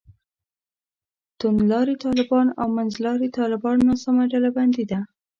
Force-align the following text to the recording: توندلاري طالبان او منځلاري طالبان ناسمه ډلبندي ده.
توندلاري 1.39 1.95
طالبان 2.05 2.47
او 2.61 2.67
منځلاري 2.77 3.29
طالبان 3.39 3.77
ناسمه 3.89 4.23
ډلبندي 4.31 4.85
ده. 4.91 4.99